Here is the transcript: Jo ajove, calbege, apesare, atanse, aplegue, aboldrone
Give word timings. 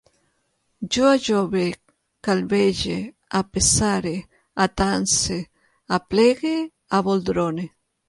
Jo 0.95 1.03
ajove, 1.17 1.65
calbege, 2.29 2.97
apesare, 3.41 4.17
atanse, 4.69 5.41
aplegue, 6.01 6.59
aboldrone 7.03 7.73